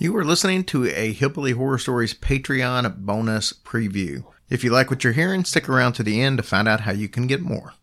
You 0.00 0.16
are 0.16 0.24
listening 0.24 0.62
to 0.66 0.86
a 0.86 1.12
Hillbilly 1.12 1.50
Horror 1.50 1.76
Stories 1.76 2.14
Patreon 2.14 2.98
bonus 2.98 3.52
preview. 3.52 4.22
If 4.48 4.62
you 4.62 4.70
like 4.70 4.90
what 4.90 5.02
you're 5.02 5.12
hearing, 5.12 5.44
stick 5.44 5.68
around 5.68 5.94
to 5.94 6.04
the 6.04 6.22
end 6.22 6.36
to 6.36 6.44
find 6.44 6.68
out 6.68 6.82
how 6.82 6.92
you 6.92 7.08
can 7.08 7.26
get 7.26 7.40
more. 7.40 7.74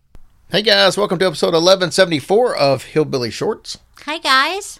Hey 0.49 0.61
guys, 0.61 0.97
welcome 0.97 1.19
to 1.19 1.25
episode 1.25 1.47
1174 1.47 2.55
of 2.55 2.83
Hillbilly 2.85 3.31
Shorts. 3.31 3.79
Hi, 4.05 4.17
guys. 4.19 4.79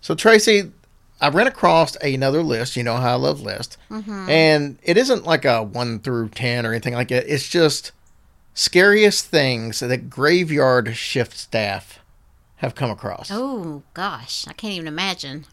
So, 0.00 0.16
Tracy, 0.16 0.72
I 1.20 1.28
ran 1.28 1.46
across 1.46 1.94
another 2.02 2.42
list. 2.42 2.76
You 2.76 2.82
know 2.82 2.96
how 2.96 3.12
I 3.12 3.14
love 3.14 3.40
lists. 3.40 3.78
Mm-hmm. 3.88 4.28
And 4.28 4.78
it 4.82 4.96
isn't 4.96 5.22
like 5.22 5.44
a 5.44 5.62
1 5.62 6.00
through 6.00 6.30
10 6.30 6.66
or 6.66 6.72
anything 6.72 6.94
like 6.94 7.10
that. 7.10 7.32
It's 7.32 7.48
just 7.48 7.92
scariest 8.54 9.26
things 9.26 9.78
that 9.78 10.10
graveyard 10.10 10.96
shift 10.96 11.36
staff 11.36 12.00
have 12.56 12.74
come 12.74 12.90
across. 12.90 13.30
Oh, 13.30 13.84
gosh. 13.94 14.48
I 14.48 14.52
can't 14.52 14.74
even 14.74 14.88
imagine. 14.88 15.46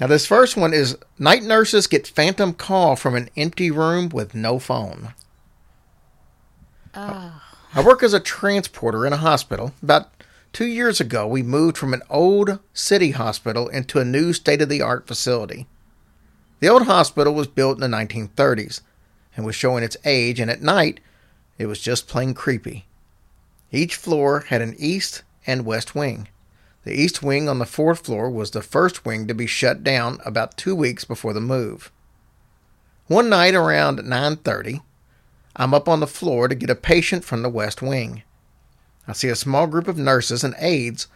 Now, 0.00 0.08
this 0.08 0.26
first 0.26 0.56
one 0.56 0.74
is 0.74 0.98
night 1.18 1.42
nurses 1.42 1.86
get 1.86 2.06
phantom 2.06 2.52
call 2.52 2.96
from 2.96 3.14
an 3.14 3.28
empty 3.36 3.70
room 3.70 4.08
with 4.08 4.34
no 4.34 4.58
phone. 4.58 5.14
Oh, 6.94 7.40
I 7.74 7.82
work 7.82 8.02
as 8.02 8.14
a 8.14 8.20
transporter 8.20 9.06
in 9.06 9.12
a 9.12 9.18
hospital. 9.18 9.72
About 9.82 10.10
two 10.52 10.66
years 10.66 11.00
ago, 11.00 11.26
we 11.26 11.42
moved 11.42 11.76
from 11.76 11.94
an 11.94 12.02
old 12.10 12.58
city 12.72 13.12
hospital 13.12 13.68
into 13.68 14.00
a 14.00 14.04
new 14.04 14.32
state 14.32 14.62
of 14.62 14.68
the 14.68 14.82
art 14.82 15.06
facility. 15.06 15.66
The 16.60 16.68
old 16.68 16.84
hospital 16.84 17.34
was 17.34 17.46
built 17.46 17.80
in 17.80 17.90
the 17.90 17.96
1930s 17.96 18.80
and 19.36 19.44
was 19.44 19.54
showing 19.54 19.84
its 19.84 19.96
age, 20.04 20.40
and 20.40 20.50
at 20.50 20.62
night, 20.62 21.00
it 21.58 21.66
was 21.66 21.80
just 21.80 22.08
plain 22.08 22.34
creepy. 22.34 22.86
Each 23.70 23.96
floor 23.96 24.40
had 24.48 24.62
an 24.62 24.74
east 24.78 25.22
and 25.46 25.66
west 25.66 25.94
wing. 25.94 26.28
The 26.84 26.92
east 26.92 27.22
wing 27.22 27.48
on 27.48 27.58
the 27.58 27.66
fourth 27.66 28.04
floor 28.04 28.30
was 28.30 28.50
the 28.50 28.60
first 28.62 29.06
wing 29.06 29.26
to 29.26 29.34
be 29.34 29.46
shut 29.46 29.82
down 29.82 30.20
about 30.24 30.58
two 30.58 30.74
weeks 30.74 31.04
before 31.04 31.32
the 31.32 31.40
move. 31.40 31.90
One 33.06 33.30
night 33.30 33.54
around 33.54 34.00
9:30, 34.00 34.82
I'm 35.56 35.72
up 35.72 35.88
on 35.88 36.00
the 36.00 36.06
floor 36.06 36.46
to 36.46 36.54
get 36.54 36.68
a 36.68 36.74
patient 36.74 37.24
from 37.24 37.42
the 37.42 37.48
west 37.48 37.80
wing. 37.80 38.22
I 39.08 39.14
see 39.14 39.28
a 39.28 39.36
small 39.36 39.66
group 39.66 39.88
of 39.88 39.96
nurses 39.96 40.44
and 40.44 40.54
aides 40.58 41.06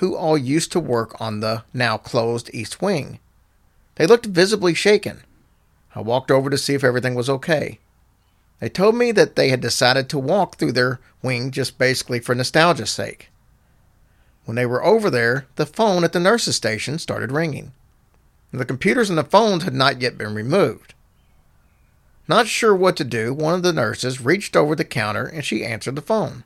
who 0.00 0.16
all 0.16 0.36
used 0.36 0.70
to 0.72 0.80
work 0.80 1.18
on 1.20 1.40
the 1.40 1.64
now 1.72 1.96
closed 1.96 2.50
east 2.52 2.82
wing. 2.82 3.20
They 3.96 4.06
looked 4.06 4.26
visibly 4.26 4.74
shaken. 4.74 5.22
I 5.94 6.00
walked 6.00 6.30
over 6.30 6.50
to 6.50 6.58
see 6.58 6.74
if 6.74 6.84
everything 6.84 7.14
was 7.14 7.28
okay. 7.28 7.78
They 8.60 8.68
told 8.68 8.94
me 8.94 9.12
that 9.12 9.36
they 9.36 9.48
had 9.48 9.60
decided 9.60 10.10
to 10.10 10.18
walk 10.18 10.56
through 10.56 10.72
their 10.72 11.00
wing 11.22 11.50
just 11.50 11.78
basically 11.78 12.20
for 12.20 12.34
nostalgia's 12.34 12.90
sake. 12.90 13.30
When 14.44 14.56
they 14.56 14.66
were 14.66 14.84
over 14.84 15.10
there, 15.10 15.46
the 15.56 15.66
phone 15.66 16.04
at 16.04 16.12
the 16.12 16.20
nurse's 16.20 16.56
station 16.56 16.98
started 16.98 17.32
ringing. 17.32 17.72
The 18.52 18.64
computers 18.64 19.08
and 19.08 19.18
the 19.18 19.24
phones 19.24 19.62
had 19.62 19.74
not 19.74 20.00
yet 20.00 20.18
been 20.18 20.34
removed. 20.34 20.94
Not 22.26 22.46
sure 22.46 22.74
what 22.74 22.96
to 22.96 23.04
do, 23.04 23.32
one 23.32 23.54
of 23.54 23.62
the 23.62 23.72
nurses 23.72 24.20
reached 24.20 24.56
over 24.56 24.74
the 24.74 24.84
counter 24.84 25.26
and 25.26 25.44
she 25.44 25.64
answered 25.64 25.96
the 25.96 26.02
phone. 26.02 26.44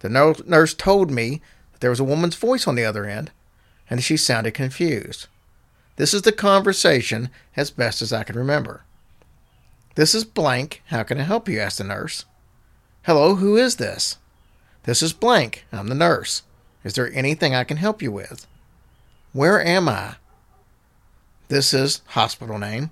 The 0.00 0.08
nurse 0.46 0.74
told 0.74 1.10
me 1.10 1.42
that 1.72 1.80
there 1.80 1.90
was 1.90 2.00
a 2.00 2.04
woman's 2.04 2.36
voice 2.36 2.66
on 2.66 2.74
the 2.74 2.84
other 2.84 3.04
end, 3.04 3.30
and 3.88 4.02
she 4.02 4.16
sounded 4.16 4.54
confused. 4.54 5.26
This 5.96 6.14
is 6.14 6.22
the 6.22 6.32
conversation 6.32 7.28
as 7.56 7.70
best 7.70 8.00
as 8.00 8.12
I 8.12 8.24
can 8.24 8.36
remember. 8.36 8.82
This 9.96 10.14
is 10.14 10.24
blank. 10.24 10.82
How 10.86 11.02
can 11.02 11.20
I 11.20 11.24
help 11.24 11.48
you? 11.48 11.60
asked 11.60 11.78
the 11.78 11.84
nurse. 11.84 12.24
Hello, 13.04 13.34
who 13.34 13.56
is 13.56 13.76
this? 13.76 14.16
This 14.84 15.02
is 15.02 15.12
blank. 15.12 15.66
I'm 15.72 15.88
the 15.88 15.94
nurse. 15.94 16.42
Is 16.84 16.94
there 16.94 17.12
anything 17.12 17.54
I 17.54 17.64
can 17.64 17.76
help 17.76 18.00
you 18.00 18.10
with? 18.10 18.46
Where 19.32 19.64
am 19.64 19.88
I? 19.88 20.16
This 21.48 21.74
is 21.74 22.02
hospital 22.08 22.58
name. 22.58 22.90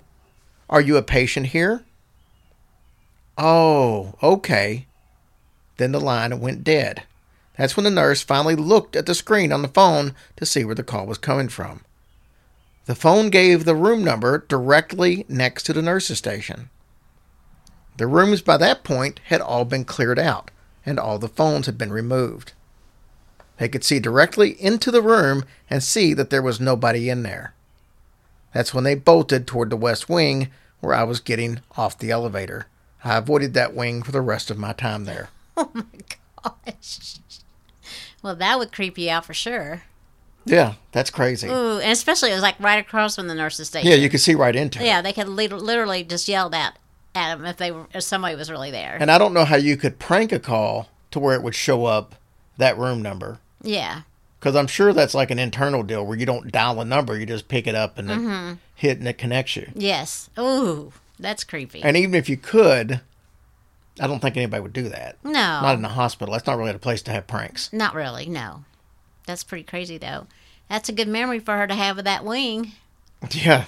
Are 0.69 0.81
you 0.81 0.97
a 0.97 1.01
patient 1.01 1.47
here? 1.47 1.83
Oh, 3.37 4.13
okay. 4.21 4.85
Then 5.77 5.91
the 5.91 5.99
line 5.99 6.39
went 6.39 6.63
dead. 6.63 7.03
That's 7.57 7.75
when 7.75 7.83
the 7.85 7.89
nurse 7.89 8.21
finally 8.21 8.55
looked 8.55 8.95
at 8.95 9.05
the 9.05 9.15
screen 9.15 9.51
on 9.51 9.61
the 9.61 9.67
phone 9.67 10.13
to 10.35 10.45
see 10.45 10.63
where 10.63 10.75
the 10.75 10.83
call 10.83 11.05
was 11.05 11.17
coming 11.17 11.49
from. 11.49 11.81
The 12.85 12.95
phone 12.95 13.29
gave 13.29 13.65
the 13.65 13.75
room 13.75 14.03
number 14.03 14.45
directly 14.47 15.25
next 15.27 15.63
to 15.63 15.73
the 15.73 15.81
nurse's 15.81 16.17
station. 16.17 16.69
The 17.97 18.07
rooms 18.07 18.41
by 18.41 18.57
that 18.57 18.83
point 18.83 19.19
had 19.25 19.41
all 19.41 19.65
been 19.65 19.83
cleared 19.85 20.19
out, 20.19 20.51
and 20.85 20.99
all 20.99 21.19
the 21.19 21.27
phones 21.27 21.65
had 21.65 21.77
been 21.77 21.91
removed. 21.91 22.53
They 23.59 23.67
could 23.67 23.83
see 23.83 23.99
directly 23.99 24.51
into 24.61 24.89
the 24.89 25.01
room 25.01 25.43
and 25.69 25.83
see 25.83 26.13
that 26.13 26.29
there 26.29 26.41
was 26.41 26.59
nobody 26.61 27.09
in 27.09 27.23
there. 27.23 27.53
That's 28.53 28.73
when 28.73 28.85
they 28.85 28.95
bolted 28.95 29.45
toward 29.45 29.69
the 29.69 29.75
west 29.75 30.09
wing 30.09 30.49
where 30.79 30.95
I 30.95 31.03
was 31.03 31.19
getting 31.19 31.59
off 31.77 31.97
the 31.97 32.09
elevator. 32.09 32.67
I 33.03 33.17
avoided 33.17 33.53
that 33.53 33.75
wing 33.75 34.01
for 34.01 34.11
the 34.11 34.21
rest 34.21 34.49
of 34.49 34.57
my 34.57 34.73
time 34.73 35.03
there. 35.03 35.29
oh 35.57 35.69
my 35.73 35.83
gosh. 36.43 37.19
Well, 38.23 38.35
that 38.35 38.57
would 38.57 38.71
creep 38.71 38.97
you 38.97 39.09
out 39.09 39.25
for 39.25 39.33
sure. 39.33 39.83
Yeah, 40.45 40.75
that's 40.93 41.09
crazy. 41.09 41.47
Ooh, 41.47 41.79
and 41.79 41.91
especially 41.91 42.31
it 42.31 42.35
was 42.35 42.41
like 42.41 42.59
right 42.59 42.79
across 42.79 43.17
from 43.17 43.27
the 43.27 43.35
nurse's 43.35 43.67
station. 43.67 43.89
Yeah, 43.89 43.97
you 43.97 44.09
could 44.09 44.21
see 44.21 44.35
right 44.35 44.55
into 44.55 44.81
it. 44.81 44.85
Yeah, 44.85 45.01
they 45.01 45.13
could 45.13 45.27
literally 45.27 46.03
just 46.03 46.27
yell 46.27 46.53
at 46.55 46.79
at 47.13 47.35
them 47.35 47.45
if 47.45 47.57
they 47.57 47.71
were 47.71 47.87
if 47.93 48.03
somebody 48.03 48.35
was 48.35 48.49
really 48.49 48.71
there. 48.71 48.97
And 48.99 49.11
I 49.11 49.17
don't 49.17 49.33
know 49.33 49.45
how 49.45 49.57
you 49.57 49.75
could 49.75 49.99
prank 49.99 50.31
a 50.31 50.39
call 50.39 50.89
to 51.11 51.19
where 51.19 51.35
it 51.35 51.43
would 51.43 51.55
show 51.55 51.85
up 51.85 52.15
that 52.57 52.77
room 52.77 53.01
number. 53.01 53.39
Yeah. 53.61 54.01
Because 54.39 54.55
I'm 54.55 54.67
sure 54.67 54.93
that's 54.93 55.13
like 55.13 55.31
an 55.31 55.39
internal 55.39 55.83
deal 55.83 56.05
where 56.05 56.17
you 56.17 56.25
don't 56.25 56.51
dial 56.51 56.79
a 56.79 56.85
number, 56.85 57.17
you 57.17 57.25
just 57.25 57.49
pick 57.49 57.67
it 57.67 57.75
up 57.75 57.97
and 57.97 58.09
it 58.09 58.17
mm-hmm. 58.17 58.53
hit 58.73 58.99
and 58.99 59.07
it 59.07 59.17
connects 59.17 59.55
you. 59.57 59.69
Yes. 59.75 60.29
Ooh, 60.39 60.93
that's 61.19 61.43
creepy. 61.43 61.83
And 61.83 61.97
even 61.97 62.15
if 62.15 62.29
you 62.29 62.37
could, 62.37 63.01
I 63.99 64.07
don't 64.07 64.21
think 64.21 64.37
anybody 64.37 64.61
would 64.61 64.73
do 64.73 64.87
that. 64.89 65.17
no. 65.23 65.31
Not 65.31 65.77
in 65.77 65.83
a 65.83 65.89
hospital. 65.89 66.33
That's 66.33 66.47
not 66.47 66.57
really 66.57 66.71
a 66.71 66.79
place 66.79 67.01
to 67.03 67.11
have 67.11 67.27
pranks. 67.27 67.71
Not 67.73 67.93
really, 67.93 68.27
no. 68.27 68.63
That's 69.25 69.43
pretty 69.43 69.65
crazy, 69.65 69.97
though. 69.97 70.27
That's 70.69 70.87
a 70.87 70.93
good 70.93 71.07
memory 71.07 71.39
for 71.39 71.57
her 71.57 71.67
to 71.67 71.75
have 71.75 71.97
of 71.97 72.05
that 72.05 72.23
wing. 72.23 72.73
Yeah. 73.31 73.65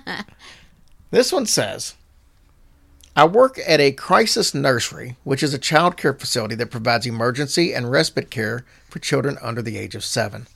this 1.10 1.32
one 1.32 1.46
says 1.46 1.96
I 3.18 3.24
work 3.26 3.58
at 3.66 3.80
a 3.80 3.90
crisis 3.90 4.54
nursery, 4.54 5.16
which 5.24 5.42
is 5.42 5.52
a 5.52 5.58
child 5.58 5.96
care 5.96 6.14
facility 6.14 6.54
that 6.54 6.70
provides 6.70 7.04
emergency 7.04 7.74
and 7.74 7.90
respite 7.90 8.30
care 8.30 8.64
for 8.88 9.00
children 9.00 9.38
under 9.42 9.60
the 9.60 9.76
age 9.76 9.96
of 9.96 10.04
seven. 10.04 10.46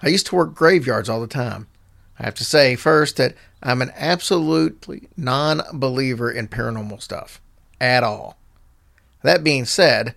I 0.00 0.08
used 0.08 0.24
to 0.28 0.36
work 0.36 0.54
graveyards 0.54 1.10
all 1.10 1.20
the 1.20 1.26
time. 1.26 1.66
I 2.18 2.22
have 2.22 2.34
to 2.36 2.46
say 2.46 2.76
first 2.76 3.18
that 3.18 3.34
I'm 3.62 3.82
an 3.82 3.92
absolutely 3.94 5.10
non 5.18 5.60
believer 5.74 6.30
in 6.32 6.48
paranormal 6.48 7.02
stuff 7.02 7.42
at 7.78 8.02
all. 8.02 8.38
That 9.22 9.44
being 9.44 9.66
said, 9.66 10.14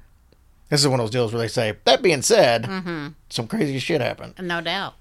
this 0.70 0.80
is 0.80 0.88
one 0.88 1.02
of 1.02 1.08
those 1.08 1.12
deals 1.12 1.34
where 1.34 1.42
they 1.42 1.50
say, 1.50 1.76
that 1.84 2.02
being 2.02 2.22
said, 2.22 2.64
mm-hmm. 2.64 3.08
some 3.28 3.48
crazy 3.48 3.80
shit 3.80 4.00
happened. 4.00 4.36
No 4.40 4.62
doubt. 4.62 4.94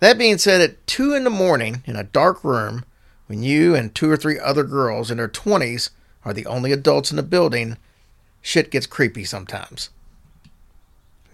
That 0.00 0.18
being 0.18 0.38
said, 0.38 0.60
at 0.60 0.84
2 0.88 1.14
in 1.14 1.22
the 1.22 1.30
morning 1.30 1.84
in 1.86 1.94
a 1.94 2.02
dark 2.02 2.42
room, 2.42 2.84
when 3.28 3.42
you 3.42 3.74
and 3.74 3.94
two 3.94 4.10
or 4.10 4.16
three 4.16 4.38
other 4.38 4.64
girls 4.64 5.10
in 5.10 5.18
their 5.18 5.28
20s 5.28 5.90
are 6.24 6.32
the 6.32 6.46
only 6.46 6.72
adults 6.72 7.10
in 7.10 7.16
the 7.16 7.22
building, 7.22 7.76
shit 8.42 8.70
gets 8.70 8.86
creepy 8.86 9.22
sometimes. 9.22 9.90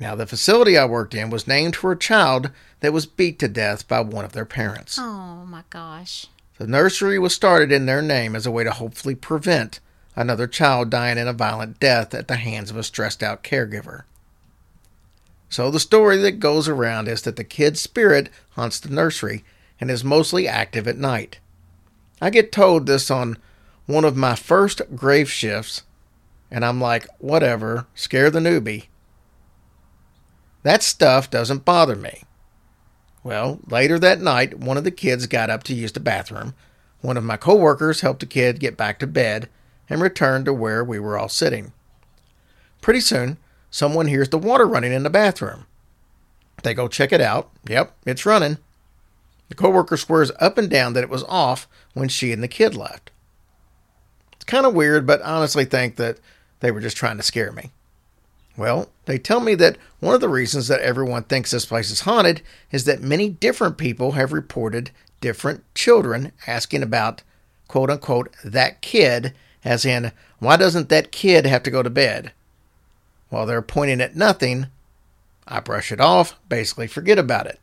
Now, 0.01 0.17
the 0.17 0.27
facility 0.27 0.77
I 0.77 0.87
worked 0.87 1.15
in 1.15 1.31
was 1.31 1.47
named 1.47 1.77
for 1.77 1.93
a 1.93 1.99
child 1.99 2.51
that 2.81 2.93
was 2.93 3.07
beat 3.07 3.39
to 3.39 3.49
death 3.49 3.87
by 3.87 4.01
one 4.01 4.25
of 4.25 4.33
their 4.33 4.45
parents. 4.45 4.99
Oh 5.01 5.47
my 5.47 5.63
gosh. 5.71 6.27
The 6.59 6.67
nursery 6.67 7.19
was 7.19 7.33
started 7.33 7.71
in 7.71 7.87
their 7.87 8.03
name 8.03 8.35
as 8.35 8.45
a 8.45 8.51
way 8.51 8.65
to 8.65 8.73
hopefully 8.73 9.15
prevent 9.15 9.79
another 10.17 10.47
child 10.49 10.91
dying 10.91 11.17
in 11.17 11.29
a 11.29 11.33
violent 11.33 11.79
death 11.79 12.13
at 12.13 12.29
the 12.29 12.37
hands 12.37 12.71
of 12.71 12.77
a 12.77 12.83
stressed 12.83 13.23
out 13.23 13.45
caregiver. 13.45 14.03
So 15.49 15.71
the 15.71 15.81
story 15.81 16.17
that 16.19 16.41
goes 16.41 16.69
around 16.69 17.07
is 17.07 17.23
that 17.23 17.37
the 17.37 17.45
kid's 17.45 17.81
spirit 17.81 18.31
haunts 18.51 18.81
the 18.81 18.93
nursery 18.93 19.45
and 19.81 19.91
is 19.91 20.03
mostly 20.03 20.49
active 20.49 20.89
at 20.89 20.99
night. 20.99 21.39
I 22.25 22.31
get 22.31 22.53
told 22.53 22.87
this 22.87 23.11
on 23.11 23.37
one 23.85 24.07
of 24.07 24.17
my 24.17 24.35
first 24.35 24.81
grave 24.97 25.31
shifts, 25.31 25.83
and 26.51 26.65
I'm 26.65 26.81
like, 26.81 27.07
whatever, 27.19 27.87
scare 27.95 28.31
the 28.31 28.39
newbie. 28.39 28.87
That 30.63 30.83
stuff 30.83 31.29
doesn't 31.29 31.67
bother 31.67 31.95
me. 31.95 32.23
Well, 33.23 33.61
later 33.69 33.99
that 33.99 34.23
night, 34.23 34.59
one 34.59 34.79
of 34.79 34.85
the 34.85 34.91
kids 34.91 35.27
got 35.27 35.51
up 35.51 35.65
to 35.65 35.75
use 35.75 35.93
the 35.93 36.01
bathroom. 36.01 36.55
One 37.03 37.19
of 37.19 37.25
my 37.25 37.37
coworkers 37.37 38.01
helped 38.01 38.21
the 38.21 38.27
kid 38.27 38.59
get 38.59 38.75
back 38.75 38.99
to 39.01 39.07
bed 39.07 39.51
and 39.91 40.01
returned 40.01 40.47
to 40.47 40.55
where 40.55 40.83
we 40.83 40.99
were 40.99 41.19
all 41.19 41.29
sitting. 41.29 41.75
Pretty 42.81 43.01
soon, 43.01 43.37
someone 43.71 44.07
hears 44.07 44.31
the 44.31 44.39
water 44.39 44.67
running 44.67 44.95
in 44.95 45.03
the 45.03 45.11
bathroom. 45.11 45.67
They 46.63 46.73
go 46.73 46.89
check 46.89 47.13
it 47.13 47.21
out. 47.21 47.51
Yep, 47.69 47.95
it's 48.07 48.25
running. 48.25 48.57
The 49.55 49.63
coworker 49.63 49.97
swears 49.97 50.33
up 50.41 50.59
and 50.59 50.69
down 50.69 50.95
that 50.95 51.05
it 51.05 51.09
was 51.09 51.23
off 51.29 51.69
when 51.93 52.09
she 52.09 52.33
and 52.33 52.43
the 52.43 52.49
kid 52.49 52.75
left. 52.75 53.13
It's 54.33 54.45
kind 54.45 54.67
of 54.67 54.75
weird, 54.75 55.07
but 55.07 55.23
honestly 55.23 55.65
think 55.65 55.95
that 55.95 56.19
they 56.59 56.73
were 56.73 56.81
just 56.81 56.97
trying 56.97 57.19
to 57.19 57.23
scare 57.23 57.53
me. 57.53 57.71
Well, 58.57 58.89
they 59.05 59.17
tell 59.17 59.39
me 59.39 59.55
that 59.55 59.77
one 60.01 60.13
of 60.13 60.21
the 60.21 60.29
reasons 60.29 60.67
that 60.67 60.81
everyone 60.81 61.23
thinks 61.23 61.53
this 61.53 61.67
place 61.67 61.93
is 61.93 62.01
haunted 62.01 62.43
is 62.73 62.85
that 62.87 63.01
many 63.01 63.29
different 63.29 63.79
people 63.79 64.13
have 64.13 64.33
reported 64.33 64.91
different 65.21 65.63
children 65.73 66.33
asking 66.49 66.83
about, 66.83 67.23
quote 67.69 67.91
unquote, 67.91 68.35
that 68.43 68.81
kid, 68.81 69.35
as 69.65 69.85
in, 69.85 70.11
why 70.41 70.57
doesn't 70.57 70.89
that 70.89 71.13
kid 71.13 71.47
have 71.47 71.63
to 71.63 71.71
go 71.71 71.81
to 71.81 71.91
bed? 71.91 72.33
While 73.29 73.47
they're 73.47 73.63
pointing 73.63 74.01
at 74.01 74.17
nothing, 74.17 74.67
I 75.47 75.61
brush 75.61 75.93
it 75.93 76.01
off, 76.01 76.41
basically 76.49 76.89
forget 76.89 77.21
about 77.21 77.47
it. 77.47 77.61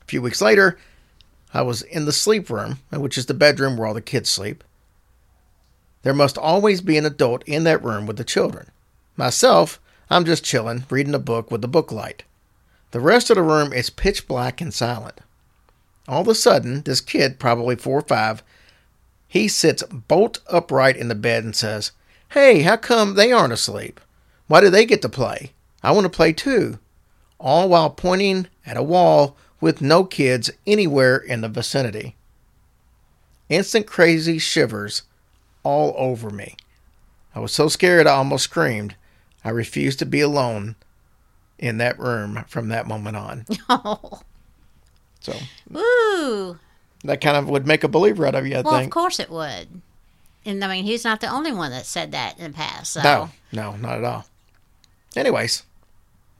A 0.00 0.06
few 0.06 0.22
weeks 0.22 0.40
later, 0.40 0.78
I 1.52 1.62
was 1.62 1.82
in 1.82 2.04
the 2.04 2.12
sleep 2.12 2.48
room, 2.48 2.78
which 2.90 3.18
is 3.18 3.26
the 3.26 3.34
bedroom 3.34 3.76
where 3.76 3.88
all 3.88 3.94
the 3.94 4.00
kids 4.00 4.30
sleep. 4.30 4.62
There 6.02 6.14
must 6.14 6.38
always 6.38 6.80
be 6.80 6.96
an 6.96 7.04
adult 7.04 7.42
in 7.44 7.64
that 7.64 7.82
room 7.82 8.06
with 8.06 8.16
the 8.16 8.24
children. 8.24 8.70
Myself, 9.16 9.80
I'm 10.08 10.24
just 10.24 10.44
chilling, 10.44 10.84
reading 10.88 11.14
a 11.14 11.18
book 11.18 11.50
with 11.50 11.60
the 11.60 11.68
book 11.68 11.92
light. 11.92 12.24
The 12.92 13.00
rest 13.00 13.30
of 13.30 13.36
the 13.36 13.42
room 13.42 13.72
is 13.72 13.90
pitch 13.90 14.26
black 14.26 14.60
and 14.60 14.72
silent. 14.72 15.20
All 16.08 16.22
of 16.22 16.28
a 16.28 16.34
sudden, 16.34 16.82
this 16.82 17.00
kid, 17.00 17.38
probably 17.38 17.76
four 17.76 17.98
or 17.98 18.02
five, 18.02 18.42
he 19.28 19.46
sits 19.46 19.82
bolt 19.84 20.40
upright 20.48 20.96
in 20.96 21.08
the 21.08 21.14
bed 21.14 21.44
and 21.44 21.54
says, 21.54 21.92
Hey, 22.30 22.62
how 22.62 22.76
come 22.76 23.14
they 23.14 23.30
aren't 23.30 23.52
asleep? 23.52 24.00
Why 24.48 24.60
do 24.60 24.70
they 24.70 24.84
get 24.84 25.02
to 25.02 25.08
play? 25.08 25.52
I 25.82 25.92
want 25.92 26.04
to 26.04 26.08
play 26.16 26.32
too. 26.32 26.78
All 27.38 27.68
while 27.68 27.90
pointing 27.90 28.48
at 28.66 28.76
a 28.76 28.82
wall 28.82 29.36
with 29.60 29.80
no 29.80 30.04
kids 30.04 30.50
anywhere 30.66 31.16
in 31.16 31.40
the 31.40 31.48
vicinity. 31.48 32.16
Instant 33.48 33.86
crazy 33.86 34.38
shivers 34.38 35.02
all 35.62 35.94
over 35.96 36.30
me. 36.30 36.56
I 37.34 37.40
was 37.40 37.52
so 37.52 37.68
scared 37.68 38.06
I 38.06 38.12
almost 38.12 38.44
screamed. 38.44 38.94
I 39.44 39.50
refused 39.50 39.98
to 40.00 40.06
be 40.06 40.20
alone 40.20 40.76
in 41.58 41.78
that 41.78 41.98
room 41.98 42.44
from 42.48 42.68
that 42.68 42.86
moment 42.86 43.16
on. 43.16 43.44
Oh, 43.68 44.20
So 45.20 45.34
woo! 45.68 46.58
that 47.04 47.20
kind 47.20 47.36
of 47.36 47.48
would 47.48 47.66
make 47.66 47.84
a 47.84 47.88
believer 47.88 48.26
out 48.26 48.34
of 48.34 48.46
you, 48.46 48.56
I 48.56 48.62
Well, 48.62 48.76
of 48.76 48.90
course 48.90 49.20
it 49.20 49.30
would. 49.30 49.82
And 50.44 50.64
I 50.64 50.68
mean, 50.68 50.84
he's 50.84 51.04
not 51.04 51.20
the 51.20 51.28
only 51.28 51.52
one 51.52 51.70
that 51.70 51.84
said 51.86 52.12
that 52.12 52.38
in 52.38 52.44
the 52.44 52.56
past. 52.56 52.92
So 52.94 53.02
No, 53.02 53.30
no, 53.52 53.76
not 53.76 53.98
at 53.98 54.04
all. 54.04 54.26
Anyways, 55.14 55.64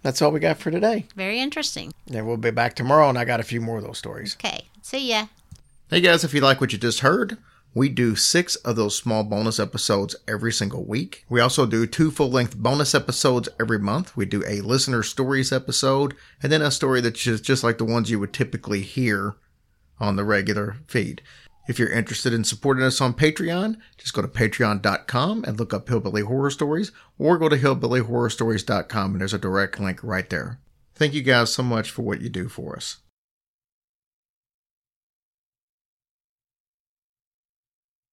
that's 0.02 0.22
all 0.22 0.30
we 0.30 0.40
got 0.40 0.58
for 0.58 0.70
today. 0.70 1.06
very 1.14 1.38
interesting. 1.38 1.92
And 2.12 2.26
we'll 2.26 2.36
be 2.36 2.50
back 2.50 2.74
tomorrow, 2.74 3.08
and 3.08 3.18
I 3.18 3.24
got 3.24 3.40
a 3.40 3.44
few 3.44 3.60
more 3.60 3.78
of 3.78 3.84
those 3.84 3.98
stories. 3.98 4.36
Okay, 4.36 4.68
see 4.82 5.10
ya. 5.10 5.26
Hey 5.90 6.00
guys, 6.00 6.24
if 6.24 6.32
you 6.32 6.40
like 6.40 6.60
what 6.60 6.72
you 6.72 6.78
just 6.78 7.00
heard, 7.00 7.36
we 7.74 7.88
do 7.88 8.16
six 8.16 8.56
of 8.56 8.76
those 8.76 8.96
small 8.96 9.22
bonus 9.22 9.60
episodes 9.60 10.16
every 10.26 10.52
single 10.52 10.84
week. 10.84 11.24
We 11.28 11.40
also 11.40 11.66
do 11.66 11.86
two 11.86 12.10
full 12.10 12.30
length 12.30 12.56
bonus 12.56 12.94
episodes 12.94 13.48
every 13.60 13.78
month. 13.78 14.16
We 14.16 14.26
do 14.26 14.42
a 14.46 14.60
listener 14.60 15.02
stories 15.02 15.52
episode 15.52 16.14
and 16.42 16.50
then 16.50 16.62
a 16.62 16.70
story 16.70 17.00
that's 17.00 17.20
just, 17.20 17.44
just 17.44 17.62
like 17.62 17.78
the 17.78 17.84
ones 17.84 18.10
you 18.10 18.18
would 18.18 18.32
typically 18.32 18.82
hear 18.82 19.36
on 20.00 20.16
the 20.16 20.24
regular 20.24 20.76
feed. 20.88 21.22
If 21.68 21.78
you're 21.78 21.90
interested 21.90 22.32
in 22.32 22.44
supporting 22.44 22.84
us 22.84 23.00
on 23.00 23.14
Patreon, 23.14 23.76
just 23.96 24.12
go 24.12 24.22
to 24.22 24.28
patreon.com 24.28 25.44
and 25.44 25.58
look 25.58 25.72
up 25.72 25.88
Hillbilly 25.88 26.22
Horror 26.22 26.50
Stories 26.50 26.90
or 27.18 27.38
go 27.38 27.48
to 27.48 27.56
hillbillyhorrorstories.com 27.56 29.12
and 29.12 29.20
there's 29.20 29.34
a 29.34 29.38
direct 29.38 29.78
link 29.78 30.00
right 30.02 30.28
there. 30.28 30.58
Thank 30.94 31.14
you 31.14 31.22
guys 31.22 31.52
so 31.52 31.62
much 31.62 31.90
for 31.90 32.02
what 32.02 32.20
you 32.20 32.28
do 32.28 32.48
for 32.48 32.76
us. 32.76 32.98